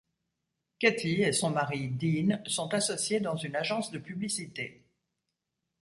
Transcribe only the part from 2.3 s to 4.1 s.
sont associés dans une agence de